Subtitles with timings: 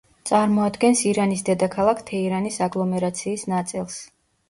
[0.27, 4.05] წარმოადგენს ირანის დედაქალაქ თეირანის აგლომერაციის ნაწილს.